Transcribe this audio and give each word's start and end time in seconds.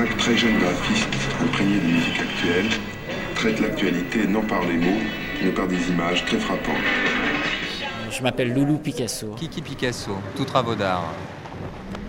cinq 0.00 0.16
très 0.16 0.36
jeunes 0.36 0.58
graphistes 0.58 1.14
imprégnés 1.42 1.78
de 1.78 1.92
musique 1.92 2.20
actuelle 2.20 2.66
traitent 3.34 3.60
l'actualité 3.60 4.26
non 4.26 4.40
par 4.40 4.62
les 4.62 4.78
mots, 4.78 5.00
mais 5.42 5.50
par 5.50 5.66
des 5.66 5.90
images 5.90 6.24
très 6.24 6.38
frappantes. 6.38 6.74
Je 8.10 8.22
m'appelle 8.22 8.54
Loulou 8.54 8.78
Picasso. 8.78 9.34
Kiki 9.36 9.60
Picasso, 9.60 10.12
tout 10.36 10.46
travaux 10.46 10.74
d'art. 10.74 11.14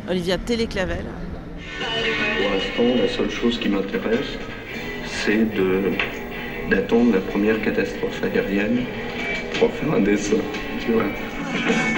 Olivia 0.10 0.38
Téléclavel. 0.38 1.04
Pour 2.38 2.50
l'instant, 2.52 3.02
la 3.02 3.10
seule 3.10 3.30
chose 3.30 3.60
qui 3.60 3.68
m'intéresse, 3.68 4.38
c'est 5.06 5.54
de 5.54 5.92
d'attendre 6.70 7.12
la 7.12 7.20
première 7.20 7.62
catastrophe 7.62 8.24
aérienne 8.24 8.86
pour 9.60 9.70
faire 9.74 9.94
un 9.94 10.00
dessin. 10.00 10.38
Tu 10.80 10.94
vois. 10.94 11.04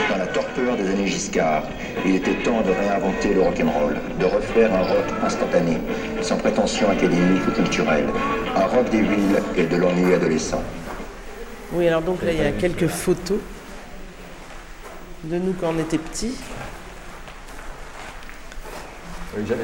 Dans 0.09 0.17
la 0.17 0.27
torpeur 0.27 0.75
des 0.77 0.89
années 0.89 1.07
Giscard, 1.07 1.63
il 2.05 2.15
était 2.15 2.35
temps 2.43 2.61
de 2.61 2.71
réinventer 2.71 3.33
le 3.33 3.41
rock'n'roll, 3.41 3.95
de 4.19 4.25
refaire 4.25 4.73
un 4.73 4.81
rock 4.81 5.05
instantané, 5.23 5.77
sans 6.21 6.37
prétention 6.37 6.89
académique 6.89 7.47
ou 7.47 7.51
culturelle. 7.51 8.07
Un 8.55 8.65
rock 8.65 8.89
des 8.89 9.01
villes 9.01 9.41
et 9.55 9.63
de 9.63 9.77
l'ennui 9.77 10.13
adolescent. 10.13 10.63
Oui, 11.71 11.87
alors 11.87 12.01
donc 12.01 12.21
là, 12.23 12.31
il 12.31 12.39
y 12.39 12.45
a 12.45 12.51
quelques 12.51 12.87
photos 12.87 13.39
de 15.23 15.37
nous 15.37 15.53
quand 15.53 15.73
on 15.75 15.79
était 15.79 15.97
petits. 15.97 16.35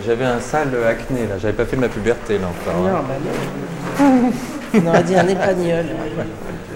J'avais 0.05 0.25
un 0.25 0.39
sale 0.39 0.69
acné 0.87 1.27
là, 1.27 1.37
j'avais 1.37 1.53
pas 1.53 1.65
fait 1.65 1.77
ma 1.77 1.89
puberté 1.89 2.39
là 2.39 2.47
encore. 2.47 2.81
Non, 2.81 2.87
hein. 2.87 3.03
bah 3.07 3.15
non. 3.23 4.31
On 4.73 4.87
aurait 4.87 5.03
dit 5.03 5.15
un 5.15 5.27
épagnol. 5.27 5.85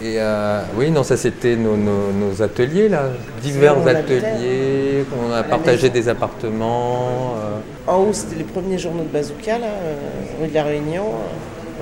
Et 0.00 0.14
euh, 0.20 0.60
oui, 0.76 0.90
non, 0.92 1.02
ça 1.02 1.16
c'était 1.16 1.56
nos, 1.56 1.76
nos- 1.76 2.12
nos 2.12 2.40
ateliers 2.40 2.88
là, 2.88 3.10
divers 3.42 3.76
on 3.76 3.86
ateliers, 3.86 5.04
on 5.20 5.32
a 5.32 5.42
partagé 5.42 5.90
des 5.90 6.08
appartements. 6.08 7.34
euh, 7.36 7.90
En 7.92 7.96
haut, 8.04 8.12
c'était 8.12 8.36
les 8.36 8.44
premiers 8.44 8.78
journaux 8.78 9.02
de 9.02 9.08
Bazooka, 9.08 9.58
là, 9.58 9.66
euh, 9.66 9.94
rue 10.40 10.48
de 10.48 10.54
la 10.54 10.62
Réunion. 10.62 11.04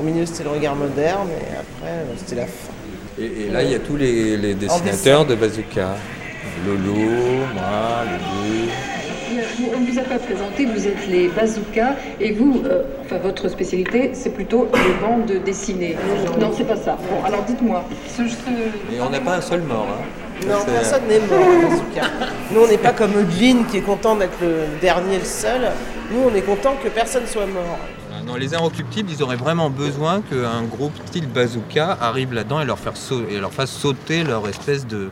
Au 0.00 0.02
milieu, 0.02 0.24
c'était 0.24 0.44
le 0.44 0.50
regard 0.50 0.74
moderne, 0.76 1.28
et 1.30 1.56
après, 1.58 1.92
c'était 2.16 2.36
la 2.36 2.46
fin. 2.46 2.72
et, 3.18 3.24
et 3.48 3.50
là, 3.50 3.62
il 3.62 3.70
y 3.70 3.74
a 3.74 3.78
tous 3.80 3.96
les, 3.96 4.36
les 4.38 4.54
dessinateurs 4.54 5.26
de 5.26 5.34
Bazooka. 5.34 5.88
Lolo, 6.66 6.94
moi, 7.54 8.04
Lulu. 8.06 8.70
On 9.74 9.80
ne 9.80 9.86
vous 9.90 9.98
a 9.98 10.02
pas 10.02 10.18
présenté, 10.18 10.64
vous 10.66 10.86
êtes 10.86 11.06
les 11.08 11.28
bazookas 11.28 11.94
et 12.20 12.32
vous, 12.32 12.62
euh, 12.64 12.82
enfin 13.04 13.18
votre 13.18 13.48
spécialité, 13.48 14.10
c'est 14.14 14.30
plutôt 14.30 14.68
les 14.74 15.06
bandes 15.06 15.42
dessinées. 15.44 15.96
Non, 16.40 16.50
c'est 16.56 16.64
pas 16.66 16.76
ça. 16.76 16.96
Bon, 17.10 17.24
alors 17.24 17.42
dites-moi. 17.44 17.84
ce- 18.08 18.22
ce- 18.28 18.94
Et 18.94 19.00
on 19.00 19.10
n'a 19.10 19.20
pas 19.20 19.36
un 19.36 19.40
seul 19.40 19.62
mort. 19.62 19.86
hein. 19.90 20.46
Non, 20.46 20.56
personne 20.66 21.02
n'est 21.08 21.18
mort, 21.20 21.38
en 21.46 21.68
Bazooka. 21.70 22.10
Nous, 22.52 22.60
on 22.60 22.68
n'est 22.68 22.78
pas 22.78 22.92
comme 22.92 23.12
Eugene 23.18 23.64
qui 23.70 23.78
est 23.78 23.82
content 23.82 24.16
d'être 24.16 24.38
le 24.42 24.64
dernier, 24.80 25.18
le 25.18 25.24
seul. 25.24 25.62
Nous, 26.12 26.20
on 26.30 26.34
est 26.34 26.42
content 26.42 26.74
que 26.82 26.88
personne 26.88 27.26
soit 27.26 27.46
mort. 27.46 27.78
Non, 28.26 28.34
les 28.34 28.54
Inrecuptibles, 28.54 29.10
ils 29.16 29.22
auraient 29.22 29.36
vraiment 29.36 29.70
besoin 29.70 30.20
qu'un 30.20 30.62
groupe 30.64 30.92
style 31.06 31.26
Bazooka 31.28 31.96
arrive 32.00 32.32
là-dedans 32.34 32.60
et 32.60 32.64
leur, 32.64 32.78
faire 32.78 32.96
sau- 32.96 33.22
et 33.30 33.38
leur 33.38 33.52
fasse 33.52 33.70
sauter 33.70 34.24
leur 34.24 34.48
espèce 34.48 34.86
de, 34.86 35.10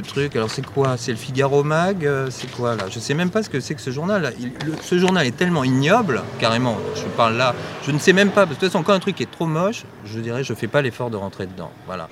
de. 0.00 0.36
Alors 0.36 0.50
c'est 0.50 0.64
quoi? 0.64 0.96
C'est 0.96 1.10
le 1.12 1.16
Figaro 1.18 1.62
Mag? 1.64 2.04
Euh, 2.06 2.28
C'est 2.30 2.50
quoi 2.50 2.74
là? 2.76 2.84
Je 2.90 2.98
sais 2.98 3.14
même 3.14 3.30
pas 3.30 3.42
ce 3.42 3.50
que 3.50 3.60
c'est 3.60 3.74
que 3.74 3.80
ce 3.80 3.90
journal. 3.90 4.22
là. 4.22 4.30
Il- 4.38 4.52
le- 4.66 4.74
ce 4.82 4.98
journal 4.98 5.26
est 5.26 5.36
tellement 5.36 5.64
ignoble, 5.64 6.22
carrément, 6.38 6.76
je 6.94 7.02
parle 7.16 7.36
là, 7.36 7.54
je 7.86 7.90
ne 7.92 7.98
sais 7.98 8.12
même 8.12 8.28
pas, 8.30 8.46
parce 8.46 8.56
que 8.56 8.60
de 8.62 8.66
toute 8.66 8.72
façon 8.72 8.82
quand 8.82 8.92
un 8.92 8.98
truc 9.00 9.20
est 9.20 9.30
trop 9.30 9.46
moche, 9.46 9.84
je 10.04 10.18
dirais 10.20 10.42
je 10.44 10.54
fais 10.54 10.66
pas 10.68 10.82
l'effort 10.82 11.10
de 11.10 11.16
rentrer 11.16 11.46
dedans. 11.46 11.70
Voilà. 11.86 12.08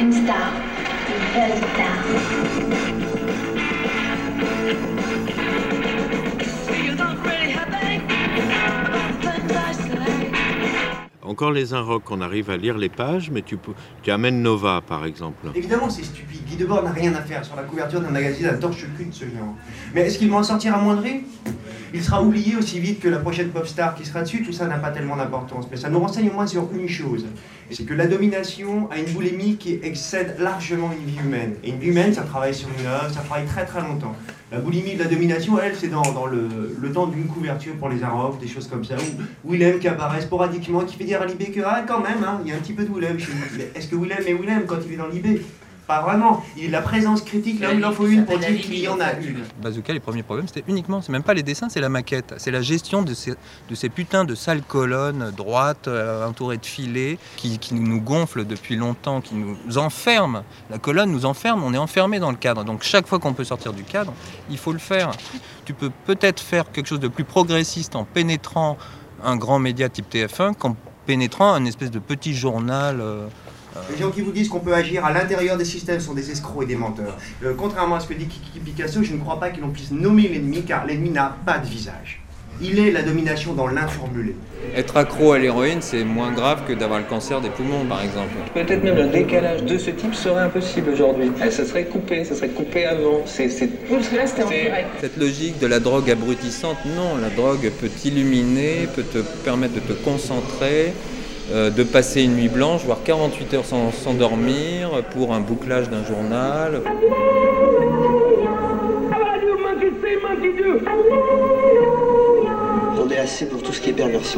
Une 0.00 0.12
star. 0.12 0.52
Une. 1.60 3.05
Encore 11.36 11.52
les 11.52 11.74
Inrocks, 11.74 12.10
on 12.10 12.22
arrive 12.22 12.48
à 12.48 12.56
lire 12.56 12.78
les 12.78 12.88
pages, 12.88 13.30
mais 13.30 13.42
tu, 13.42 13.58
tu 14.02 14.10
amènes 14.10 14.40
Nova, 14.40 14.80
par 14.80 15.04
exemple. 15.04 15.48
Évidemment, 15.54 15.90
c'est 15.90 16.02
stupide. 16.02 16.42
Guy 16.46 16.56
Debord 16.56 16.82
n'a 16.82 16.92
rien 16.92 17.14
à 17.14 17.20
faire 17.20 17.44
sur 17.44 17.54
la 17.56 17.64
couverture 17.64 18.00
d'un 18.00 18.08
magazine 18.08 18.46
à 18.46 18.54
torche-cul 18.54 19.04
de 19.04 19.12
ce 19.12 19.26
genre. 19.26 19.54
Mais 19.94 20.06
est-ce 20.06 20.16
qu'il 20.16 20.30
va 20.30 20.38
en 20.38 20.42
sortir 20.42 20.74
à 20.74 20.78
moindrer 20.78 21.24
Il 21.92 22.02
sera 22.02 22.22
oublié 22.22 22.56
aussi 22.56 22.80
vite 22.80 23.00
que 23.00 23.08
la 23.08 23.18
prochaine 23.18 23.50
pop 23.50 23.66
star 23.66 23.94
qui 23.94 24.06
sera 24.06 24.22
dessus. 24.22 24.44
Tout 24.44 24.52
ça 24.52 24.66
n'a 24.66 24.78
pas 24.78 24.88
tellement 24.88 25.14
d'importance. 25.14 25.66
Mais 25.70 25.76
ça 25.76 25.90
nous 25.90 25.98
renseigne 25.98 26.30
au 26.30 26.32
moins 26.32 26.46
sur 26.46 26.70
une 26.74 26.88
chose. 26.88 27.26
C'est 27.70 27.84
que 27.84 27.92
la 27.92 28.06
domination 28.06 28.88
a 28.90 28.98
une 28.98 29.12
boulimie 29.12 29.58
qui 29.58 29.78
excède 29.82 30.36
largement 30.38 30.90
une 30.90 31.04
vie 31.04 31.18
humaine. 31.22 31.56
Et 31.62 31.68
une 31.68 31.78
vie 31.78 31.88
humaine, 31.88 32.14
ça 32.14 32.22
travaille 32.22 32.54
sur 32.54 32.70
une 32.80 32.86
œuvre, 32.86 33.10
ça 33.12 33.20
travaille 33.20 33.44
très 33.44 33.66
très 33.66 33.82
longtemps. 33.82 34.16
La 34.52 34.60
boulimie 34.60 34.94
de 34.94 35.02
la 35.02 35.10
domination, 35.10 35.58
elle, 35.60 35.74
c'est 35.74 35.88
dans, 35.88 36.26
le, 36.26 36.92
temps 36.92 37.08
d'une 37.08 37.26
couverture 37.26 37.74
pour 37.74 37.88
les 37.88 38.04
Arocs, 38.04 38.38
des 38.38 38.46
choses 38.46 38.68
comme 38.68 38.84
ça, 38.84 38.94
où 39.44 39.50
Willem 39.50 39.80
qui 39.80 39.88
apparaît 39.88 40.20
sporadiquement, 40.20 40.84
qui 40.84 40.96
fait 40.96 41.02
dire 41.02 41.20
à 41.20 41.26
Libé 41.26 41.46
que, 41.46 41.60
ah, 41.66 41.84
quand 41.86 42.00
même, 42.00 42.22
hein, 42.24 42.40
il 42.44 42.50
y 42.50 42.52
a 42.52 42.56
un 42.56 42.60
petit 42.60 42.72
peu 42.72 42.84
de 42.84 42.94
Willem 42.94 43.18
Est-ce 43.74 43.88
que 43.88 43.96
Willem 43.96 44.22
est 44.24 44.34
Willem 44.34 44.62
quand 44.64 44.76
il 44.86 44.92
est 44.92 44.96
dans 44.96 45.08
Libé? 45.08 45.42
Pas 45.86 46.02
vraiment. 46.02 46.42
Il 46.56 46.72
la 46.72 46.82
présence 46.82 47.22
critique, 47.22 47.60
là 47.60 47.72
où 47.72 47.78
il 47.78 47.84
en 47.84 47.92
faut 47.92 48.08
une 48.08 48.24
pour 48.24 48.38
dire 48.38 48.60
qu'il 48.60 48.78
y 48.78 48.88
en 48.88 48.98
a 48.98 49.12
une. 49.12 49.44
Bazooka, 49.62 49.92
les 49.92 50.00
premiers 50.00 50.24
problèmes, 50.24 50.48
c'était 50.48 50.64
uniquement, 50.66 51.00
c'est 51.00 51.12
même 51.12 51.22
pas 51.22 51.34
les 51.34 51.44
dessins, 51.44 51.68
c'est 51.68 51.80
la 51.80 51.88
maquette. 51.88 52.34
C'est 52.38 52.50
la 52.50 52.60
gestion 52.60 53.02
de 53.02 53.14
ces, 53.14 53.34
de 53.70 53.74
ces 53.76 53.88
putains 53.88 54.24
de 54.24 54.34
sales 54.34 54.62
colonnes 54.62 55.32
droites, 55.36 55.86
euh, 55.86 56.26
entourées 56.26 56.56
de 56.56 56.66
filets, 56.66 57.18
qui, 57.36 57.58
qui 57.60 57.74
nous 57.74 58.00
gonflent 58.00 58.44
depuis 58.44 58.74
longtemps, 58.74 59.20
qui 59.20 59.36
nous 59.36 59.78
enferment. 59.78 60.42
La 60.70 60.78
colonne 60.78 61.12
nous 61.12 61.24
enferme, 61.24 61.62
on 61.62 61.72
est 61.72 61.78
enfermé 61.78 62.18
dans 62.18 62.30
le 62.32 62.36
cadre. 62.36 62.64
Donc 62.64 62.82
chaque 62.82 63.06
fois 63.06 63.20
qu'on 63.20 63.34
peut 63.34 63.44
sortir 63.44 63.72
du 63.72 63.84
cadre, 63.84 64.12
il 64.50 64.58
faut 64.58 64.72
le 64.72 64.80
faire. 64.80 65.12
Tu 65.64 65.72
peux 65.72 65.90
peut-être 66.04 66.40
faire 66.40 66.72
quelque 66.72 66.86
chose 66.86 67.00
de 67.00 67.08
plus 67.08 67.24
progressiste 67.24 67.94
en 67.94 68.04
pénétrant 68.04 68.76
un 69.22 69.36
grand 69.36 69.60
média 69.60 69.88
type 69.88 70.12
TF1 70.12 70.54
qu'en 70.54 70.74
pénétrant 71.06 71.52
un 71.52 71.64
espèce 71.64 71.92
de 71.92 72.00
petit 72.00 72.34
journal. 72.34 73.00
euh, 73.00 73.28
Les 73.90 73.96
gens 73.98 74.10
qui 74.10 74.20
vous 74.20 74.32
disent 74.32 74.48
qu'on 74.48 74.60
peut 74.60 74.74
agir 74.74 75.04
à 75.04 75.12
l'intérieur 75.12 75.56
des 75.56 75.64
systèmes 75.64 76.00
sont 76.00 76.14
des 76.14 76.30
escrocs 76.30 76.64
et 76.64 76.66
des 76.66 76.76
menteurs. 76.76 77.16
Euh, 77.44 77.54
contrairement 77.56 77.96
à 77.96 78.00
ce 78.00 78.06
que 78.08 78.14
dit 78.14 78.26
Kiki 78.26 78.58
Picasso, 78.60 79.02
je 79.02 79.12
ne 79.12 79.18
crois 79.18 79.38
pas 79.40 79.50
que 79.50 79.60
l'on 79.60 79.70
puisse 79.70 79.90
nommer 79.90 80.28
l'ennemi 80.28 80.62
car 80.62 80.86
l'ennemi 80.86 81.10
n'a 81.10 81.36
pas 81.44 81.58
de 81.58 81.66
visage. 81.66 82.20
Il 82.58 82.78
est 82.78 82.90
la 82.90 83.02
domination 83.02 83.52
dans 83.52 83.66
l'informulé. 83.66 84.34
Être 84.74 84.96
accro 84.96 85.32
à 85.32 85.38
l'héroïne, 85.38 85.82
c'est 85.82 86.04
moins 86.04 86.32
grave 86.32 86.62
que 86.66 86.72
d'avoir 86.72 87.00
le 87.00 87.04
cancer 87.04 87.42
des 87.42 87.50
poumons, 87.50 87.84
par 87.86 88.02
exemple. 88.02 88.30
Peut-être 88.54 88.82
même 88.82 88.96
un 88.96 89.08
décalage 89.08 89.64
de 89.64 89.76
ce 89.76 89.90
type 89.90 90.14
serait 90.14 90.40
impossible 90.40 90.88
aujourd'hui. 90.90 91.30
Eh, 91.44 91.50
ça 91.50 91.66
serait 91.66 91.84
coupé, 91.84 92.24
ça 92.24 92.34
serait 92.34 92.48
coupé 92.48 92.86
avant. 92.86 93.20
C'est, 93.26 93.50
c'est... 93.50 93.66
Parce 93.66 94.08
que 94.08 94.16
là, 94.16 94.26
c'était 94.26 94.44
en 94.44 94.48
C'est- 94.48 94.62
direct. 94.62 94.88
Cette 95.02 95.18
logique 95.18 95.58
de 95.58 95.66
la 95.66 95.80
drogue 95.80 96.10
abrutissante, 96.10 96.78
non, 96.96 97.18
la 97.20 97.28
drogue 97.28 97.70
peut 97.78 97.88
t'illuminer, 97.90 98.88
peut 98.96 99.02
te 99.04 99.18
permettre 99.44 99.74
de 99.74 99.80
te 99.80 99.92
concentrer, 99.92 100.94
euh, 101.52 101.70
de 101.70 101.82
passer 101.84 102.22
une 102.22 102.34
nuit 102.34 102.48
blanche, 102.48 102.82
voire 102.84 102.98
48 103.04 103.54
heures 103.54 103.64
sans 103.64 103.92
s'endormir 103.92 105.02
pour 105.12 105.32
un 105.32 105.40
bouclage 105.40 105.88
d'un 105.88 106.04
journal. 106.04 106.82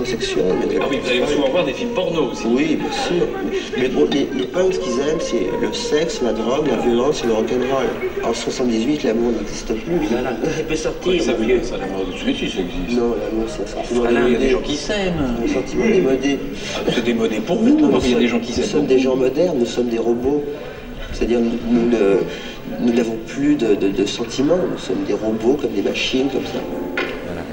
Sexuelle. 0.04 0.44
Ah 0.80 0.84
oui, 0.90 0.98
vous 1.02 1.08
allez 1.10 1.26
souvent 1.26 1.48
voir 1.48 1.64
des 1.64 1.72
films 1.72 1.90
porno 1.90 2.30
aussi. 2.30 2.44
Oui, 2.46 2.76
bien 2.76 2.90
sûr. 2.92 3.26
Mais 3.78 3.88
bon, 3.88 4.06
les, 4.10 4.28
les 4.36 4.46
punks, 4.46 4.74
ce 4.74 4.78
qu'ils 4.78 5.00
aiment, 5.00 5.20
c'est 5.20 5.46
le 5.60 5.72
sexe, 5.72 6.20
la 6.22 6.32
drogue, 6.32 6.66
la 6.68 6.76
violence 6.76 7.22
et 7.24 7.26
le 7.26 7.32
rock'n'roll. 7.34 7.86
En 8.24 8.32
78, 8.34 9.02
l'amour 9.04 9.32
n'existe 9.32 9.72
plus. 9.74 9.94
Voilà. 10.10 10.32
Il 10.58 10.64
peut 10.64 10.76
sortir. 10.76 11.12
Oui, 11.12 11.20
ça, 11.20 11.32
vous 11.32 11.44
voyez, 11.44 11.62
ça, 11.62 11.76
l'amour 11.78 12.04
de 12.06 12.12
suicide, 12.12 12.50
ça 12.50 12.60
existe. 12.60 12.98
Non, 13.00 13.14
l'amour, 13.20 13.46
c'est 13.48 13.62
un 13.62 13.66
sentiment 13.66 14.04
Ah 14.06 14.10
là, 14.10 14.20
il 14.26 14.32
y 14.32 14.36
a 14.36 14.38
des 14.38 14.46
démodé. 14.46 14.50
gens 14.50 14.60
qui 14.60 14.76
s'aiment. 14.76 15.36
Un 15.44 15.48
sentiment 15.52 15.86
démodé. 15.86 16.38
Ah, 16.76 16.80
C'est 16.94 17.04
démodé 17.04 17.36
pour 17.40 17.56
vous, 17.58 17.78
Nous, 17.78 17.88
parce 17.88 18.04
qu'il 18.04 18.12
y 18.12 18.14
a 18.14 18.16
sommes- 18.16 18.22
des 18.22 18.28
gens 18.28 18.38
qui 18.40 18.48
Nous 18.50 18.54
s'aiment. 18.56 18.64
sommes 18.66 18.86
des 18.86 18.98
gens 18.98 19.16
modernes, 19.16 19.56
nous 19.58 19.66
sommes 19.66 19.88
des 19.88 19.98
robots. 19.98 20.42
C'est-à-dire, 21.12 21.40
nous, 21.40 21.52
nous 21.70 21.88
ne- 21.88 22.18
nous 22.80 22.92
n'avons 22.92 23.16
plus 23.26 23.54
de, 23.56 23.74
de- 23.74 23.88
de 23.88 24.04
sentiments. 24.04 24.58
Nous 24.70 24.78
sommes 24.78 25.02
des 25.06 25.14
robots, 25.14 25.56
comme 25.60 25.72
des 25.72 25.82
machines, 25.82 26.28
comme 26.30 26.44
ça. 26.44 26.60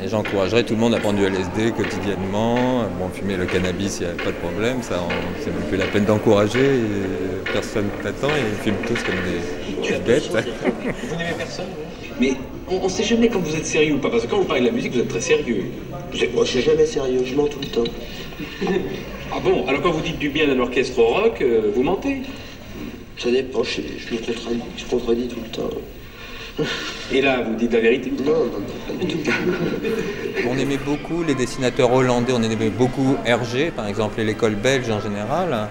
Et 0.05 0.07
j'encouragerais 0.07 0.63
tout 0.63 0.75
le 0.75 0.79
monde 0.79 0.93
à 0.93 0.99
prendre 0.99 1.17
du 1.17 1.25
LSD 1.25 1.71
quotidiennement. 1.71 2.83
Bon, 2.99 3.09
fumer 3.09 3.37
le 3.37 3.47
cannabis, 3.47 3.97
il 4.01 4.05
n'y 4.05 4.11
a 4.11 4.15
pas 4.15 4.31
de 4.31 4.37
problème, 4.37 4.83
ça, 4.83 5.01
on- 5.01 5.33
c'est 5.41 5.49
même 5.49 5.63
plus 5.63 5.77
la 5.77 5.87
peine 5.87 6.05
d'encourager. 6.05 6.75
et 6.75 6.81
Personne 7.51 7.89
t'attend 8.03 8.35
et 8.35 8.41
ils 8.41 8.53
fument 8.55 8.77
tous 8.85 9.01
comme 9.03 9.15
des, 9.23 9.39
des 9.89 9.97
bêtes. 10.05 10.29
Vous 10.29 11.15
n'aimez 11.15 11.33
personne 11.35 11.65
Mais 12.19 12.33
on 12.67 12.83
ne 12.83 12.89
sait 12.89 13.03
jamais 13.03 13.29
quand 13.29 13.39
vous 13.39 13.55
êtes 13.55 13.65
sérieux 13.65 13.95
ou 13.95 13.97
pas, 13.97 14.11
parce 14.11 14.25
que 14.25 14.29
quand 14.29 14.37
vous 14.37 14.43
parlez 14.45 14.61
de 14.61 14.67
la 14.67 14.71
musique, 14.71 14.93
vous 14.93 14.99
êtes 14.99 15.07
très 15.07 15.21
sérieux. 15.21 15.65
Vous 16.13 16.23
êtes- 16.23 16.35
Moi, 16.35 16.45
je 16.45 16.51
suis 16.51 16.61
jamais 16.61 16.85
sérieux, 16.85 17.21
je 17.25 17.33
mens 17.33 17.47
tout 17.47 17.59
le 17.59 17.67
temps. 17.67 17.83
Ah 19.31 19.39
bon 19.43 19.65
Alors 19.65 19.81
quand 19.81 19.89
vous 19.91 20.01
dites 20.01 20.19
du 20.19 20.29
bien 20.29 20.45
d'un 20.47 20.59
orchestre 20.59 21.01
rock, 21.01 21.41
euh, 21.41 21.71
vous 21.75 21.81
mentez? 21.81 22.21
Ça 23.17 23.31
dépend, 23.31 23.63
je, 23.63 23.81
je 23.97 24.13
me 24.13 24.19
contredis, 24.19 24.61
je 24.77 24.85
contredis 24.85 25.27
tout 25.27 25.39
le 25.43 25.49
temps. 25.49 25.69
Et 27.11 27.21
là, 27.21 27.41
vous 27.41 27.55
dites 27.55 27.73
la 27.73 27.79
vérité 27.79 28.11
Non, 28.23 28.31
non, 28.31 28.45
non, 28.45 28.97
pas 28.97 29.05
du 29.05 29.17
tout. 29.17 29.31
On 30.49 30.57
aimait 30.57 30.77
beaucoup 30.77 31.23
les 31.23 31.35
dessinateurs 31.35 31.91
hollandais, 31.91 32.33
on 32.33 32.41
aimait 32.43 32.69
beaucoup 32.69 33.17
Hergé, 33.25 33.71
par 33.71 33.87
exemple, 33.87 34.19
et 34.19 34.23
l'école 34.23 34.55
belge 34.55 34.89
en 34.89 35.01
général. 35.01 35.69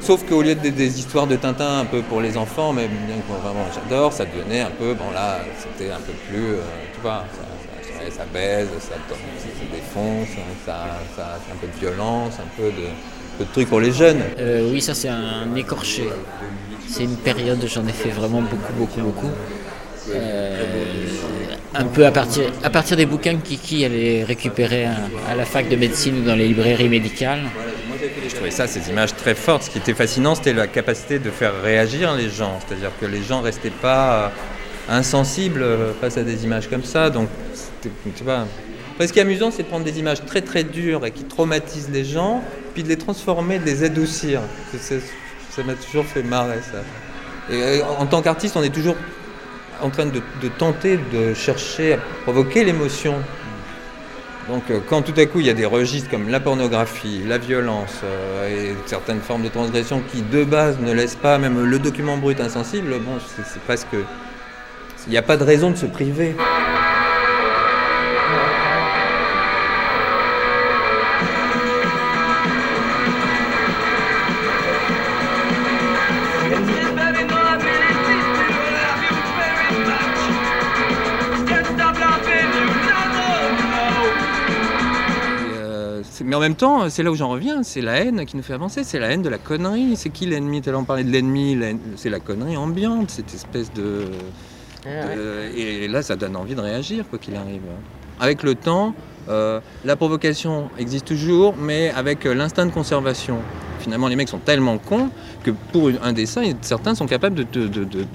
Sauf 0.00 0.24
qu'au 0.24 0.42
lieu 0.42 0.54
de 0.54 0.68
des 0.68 0.98
histoires 0.98 1.26
de 1.26 1.36
Tintin 1.36 1.80
un 1.80 1.84
peu 1.84 2.00
pour 2.02 2.20
les 2.20 2.36
enfants, 2.36 2.72
mais 2.72 2.86
bien 2.88 3.16
que 3.16 3.42
vraiment 3.42 3.64
j'adore, 3.74 4.12
ça 4.12 4.24
devenait 4.24 4.60
un 4.60 4.70
peu, 4.70 4.94
bon 4.94 5.10
là, 5.12 5.40
c'était 5.58 5.90
un 5.90 6.00
peu 6.00 6.12
plus, 6.28 6.54
euh, 6.54 6.62
tu 6.94 7.00
vois, 7.00 7.24
ça, 7.32 8.10
ça, 8.10 8.18
ça 8.18 8.24
baise, 8.32 8.68
ça, 8.80 8.94
ça 9.08 9.14
défonce, 9.72 10.28
ça, 10.66 11.00
ça, 11.16 11.38
un 11.52 11.56
peu 11.56 11.66
de 11.66 11.80
violence, 11.80 12.34
un 12.34 12.56
peu 12.56 12.70
de, 12.70 12.86
un 12.86 13.38
peu 13.38 13.44
de 13.44 13.50
trucs 13.52 13.68
pour 13.68 13.80
les 13.80 13.92
jeunes. 13.92 14.22
Euh, 14.38 14.70
oui, 14.70 14.80
ça 14.80 14.94
c'est 14.94 15.08
un 15.08 15.54
écorché. 15.56 16.04
C'est 16.86 17.04
une 17.04 17.16
période, 17.16 17.64
j'en 17.66 17.86
ai 17.86 17.92
fait 17.92 18.10
vraiment 18.10 18.42
beaucoup, 18.42 18.72
beaucoup, 18.78 19.00
beaucoup. 19.00 19.30
Euh, 20.10 20.64
un 21.74 21.84
peu 21.84 22.06
à 22.06 22.12
partir, 22.12 22.44
à 22.62 22.70
partir 22.70 22.96
des 22.96 23.06
bouquins 23.06 23.36
que 23.36 23.46
Kiki 23.46 23.84
allait 23.84 24.22
récupérer 24.24 24.86
à, 24.86 25.34
la 25.34 25.44
fac 25.44 25.68
de 25.68 25.76
médecine 25.76 26.18
ou 26.18 26.22
dans 26.22 26.34
les 26.34 26.48
librairies 26.48 26.88
médicales. 26.88 27.42
Je 28.28 28.34
trouvais 28.34 28.50
ça, 28.50 28.66
ces 28.66 28.90
images 28.90 29.16
très 29.16 29.34
fortes. 29.34 29.64
Ce 29.64 29.70
qui 29.70 29.78
était 29.78 29.94
fascinant, 29.94 30.34
c'était 30.34 30.52
la 30.52 30.66
capacité 30.66 31.18
de 31.18 31.30
faire 31.30 31.62
réagir 31.62 32.14
les 32.14 32.28
gens. 32.28 32.58
C'est-à-dire 32.66 32.90
que 33.00 33.06
les 33.06 33.22
gens 33.22 33.40
restaient 33.40 33.70
pas 33.70 34.30
insensibles 34.88 35.64
face 36.00 36.16
à 36.18 36.22
des 36.22 36.44
images 36.44 36.68
comme 36.68 36.84
ça. 36.84 37.10
Donc, 37.10 37.28
tu 37.82 38.24
vois. 38.24 38.46
Ce 39.00 39.12
qui 39.12 39.18
est 39.18 39.22
amusant, 39.22 39.50
c'est 39.50 39.64
de 39.64 39.68
prendre 39.68 39.84
des 39.84 39.98
images 39.98 40.24
très 40.24 40.40
très 40.40 40.62
dures 40.62 41.04
et 41.04 41.10
qui 41.10 41.24
traumatisent 41.24 41.90
les 41.90 42.04
gens, 42.04 42.42
puis 42.74 42.84
de 42.84 42.88
les 42.88 42.96
transformer, 42.96 43.58
de 43.58 43.64
les 43.64 43.82
adoucir. 43.82 44.40
Ça 44.78 45.62
m'a 45.64 45.74
toujours 45.74 46.04
fait 46.04 46.22
marrer, 46.22 46.58
ça. 46.62 46.78
Et 47.52 47.80
euh, 47.80 47.84
en 47.98 48.06
tant 48.06 48.22
qu'artiste, 48.22 48.56
on 48.56 48.62
est 48.62 48.74
toujours 48.74 48.96
en 49.82 49.90
train 49.90 50.06
de, 50.06 50.20
tenter 50.58 50.98
de 51.12 51.34
chercher 51.34 51.94
à 51.94 51.98
provoquer 52.22 52.64
l'émotion. 52.64 53.14
Donc 54.48 54.70
euh, 54.70 54.80
quand 54.88 55.02
tout 55.02 55.14
à 55.16 55.24
coup 55.24 55.40
il 55.40 55.46
y 55.46 55.50
a 55.50 55.54
des 55.54 55.64
registres 55.64 56.10
comme 56.10 56.28
la 56.28 56.38
pornographie, 56.38 57.22
la 57.26 57.38
violence 57.38 58.00
euh, 58.04 58.72
et 58.72 58.76
certaines 58.84 59.20
formes 59.20 59.42
de 59.42 59.48
transgression 59.48 60.02
qui 60.12 60.20
de 60.20 60.44
base 60.44 60.78
ne 60.80 60.92
laissent 60.92 61.16
pas 61.16 61.38
même 61.38 61.64
le 61.64 61.78
document 61.78 62.18
brut 62.18 62.40
insensible, 62.40 62.98
bon 62.98 63.18
c'est 63.26 63.44
c'est 63.46 63.62
presque... 63.62 63.96
Il 65.06 65.10
n'y 65.10 65.18
a 65.18 65.22
pas 65.22 65.36
de 65.36 65.44
raison 65.44 65.70
de 65.70 65.76
se 65.76 65.84
priver. 65.84 66.34
Mais 86.24 86.34
en 86.36 86.40
même 86.40 86.54
temps, 86.54 86.88
c'est 86.90 87.02
là 87.02 87.10
où 87.10 87.14
j'en 87.14 87.28
reviens, 87.28 87.62
c'est 87.62 87.80
la 87.80 87.96
haine 87.96 88.24
qui 88.26 88.36
nous 88.36 88.42
fait 88.42 88.54
avancer, 88.54 88.82
c'est 88.84 88.98
la 88.98 89.08
haine 89.12 89.22
de 89.22 89.28
la 89.28 89.38
connerie. 89.38 89.94
C'est 89.96 90.10
qui 90.10 90.26
l'ennemi? 90.26 90.60
L'heure, 90.64 90.80
on 90.80 90.84
parlait 90.84 91.04
de 91.04 91.10
l'ennemi, 91.10 91.58
c'est 91.96 92.10
la 92.10 92.20
connerie 92.20 92.56
ambiante, 92.56 93.10
cette 93.10 93.32
espèce 93.34 93.72
de... 93.72 94.06
Ah 94.86 95.14
de- 95.14 95.56
Et 95.56 95.88
là, 95.88 96.02
ça 96.02 96.16
donne 96.16 96.36
envie 96.36 96.54
de 96.54 96.60
réagir, 96.60 97.04
quoi 97.08 97.18
qu'il 97.18 97.36
arrive. 97.36 97.62
Avec 98.20 98.42
le 98.42 98.54
temps, 98.54 98.94
euh, 99.28 99.60
la 99.84 99.96
provocation 99.96 100.68
existe 100.78 101.06
toujours, 101.06 101.54
mais 101.56 101.90
avec 101.96 102.26
euh, 102.26 102.34
l'instinct 102.34 102.66
de 102.66 102.70
conservation. 102.72 103.38
Finalement, 103.84 104.08
les 104.08 104.16
mecs 104.16 104.28
sont 104.30 104.38
tellement 104.38 104.78
cons 104.78 105.10
que 105.44 105.50
pour 105.72 105.90
un 106.02 106.12
dessin, 106.14 106.42
certains 106.62 106.94
sont 106.94 107.06
capables 107.06 107.36
de, 107.36 107.42
de- 107.42 107.68
de- 107.68 107.84
de- 107.84 107.84
de- 107.84 108.04
de 108.04 108.06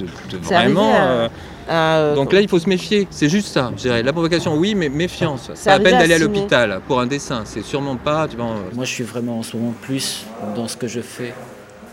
C'est 0.42 0.56
arrivé 0.56 0.74
vraiment... 0.74 0.94
à- 0.94 0.98
euh, 1.01 1.27
à, 1.69 1.98
euh, 1.98 2.16
donc 2.16 2.33
là, 2.33 2.42
il 2.42 2.50
faut 2.50 2.57
se 2.57 2.68
méfier. 2.68 3.07
C'est 3.12 3.30
juste 3.30 3.50
ça. 3.50 3.71
Je 3.77 3.81
dirais. 3.83 4.01
La 4.01 4.12
provocation, 4.12 4.57
oui, 4.57 4.74
mais 4.74 4.89
méfiance. 4.89 5.51
C'est 5.54 5.69
Pas 5.69 5.75
à 5.75 5.80
peine 5.80 6.00
d'aller 6.00 6.16
à 6.16 6.18
l'hôpital 6.18 6.81
pour 6.88 7.00
un 7.00 7.06
dessin. 7.06 7.44
C'est 7.45 7.63
sûrement 7.63 7.95
pas. 7.95 8.27
Tu 8.27 8.36
vois, 8.36 8.48
euh, 8.48 8.74
Moi, 8.74 8.86
je 8.86 8.92
suis 8.92 9.04
vraiment 9.04 9.38
en 9.39 9.44
ce 9.44 9.56
moment 9.56 9.74
plus 9.80 10.25
dans 10.56 10.68
ce 10.68 10.75
que 10.75 10.88
je 10.88 11.01
fais 11.01 11.33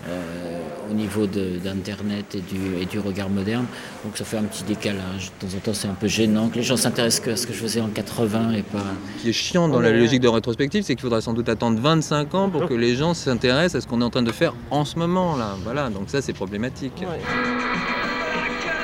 euh, 0.09 0.46
au 0.91 0.95
niveau 0.95 1.27
d'Internet 1.27 2.35
et 2.35 2.41
du, 2.41 2.81
et 2.81 2.87
du 2.87 2.99
regard 2.99 3.29
moderne. 3.29 3.67
Donc 4.05 4.17
ça 4.17 4.25
fait 4.25 4.39
un 4.39 4.45
petit 4.45 4.65
décalage. 4.65 5.31
De 5.41 5.47
temps 5.47 5.57
en 5.57 5.61
temps, 5.61 5.75
c'est 5.75 5.89
un 5.89 5.95
peu 5.95 6.09
gênant 6.09 6.49
que 6.49 6.57
les 6.57 6.63
gens 6.63 6.77
s'intéressent 6.77 7.25
que 7.25 7.31
à 7.31 7.37
ce 7.37 7.47
que 7.47 7.53
je 7.53 7.59
faisais 7.59 7.81
en 7.81 7.89
80 7.89 8.53
et 8.53 8.63
pas. 8.63 8.79
Ce 9.19 9.23
qui 9.23 9.29
est 9.31 9.33
chiant 9.33 9.69
dans 9.69 9.81
la 9.81 9.93
logique 9.93 10.21
de 10.21 10.29
rétrospective, 10.29 10.83
c'est 10.83 10.95
qu'il 10.95 11.03
faudra 11.03 11.21
sans 11.21 11.33
doute 11.33 11.49
attendre 11.49 11.81
25 11.81 12.35
ans 12.35 12.51
pour 12.51 12.67
que 12.67 12.75
les 12.75 12.95
gens 12.95 13.15
s'intéressent 13.15 13.77
à 13.77 13.81
ce 13.81 13.87
qu'on 13.87 14.01
est 14.01 14.05
en 14.05 14.11
train 14.11 14.23
de 14.23 14.33
faire 14.33 14.55
en 14.71 14.85
ce 14.85 14.99
moment 14.99 15.37
là. 15.37 15.57
Voilà, 15.65 15.91
donc 15.91 16.09
ça 16.09 16.23
c'est 16.23 16.33
problématique. 16.33 17.05